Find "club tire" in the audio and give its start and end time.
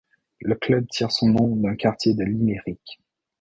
0.55-1.11